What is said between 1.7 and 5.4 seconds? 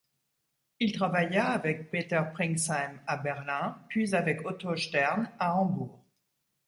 Peter Pringsheim à Berlin puis avec Otto Stern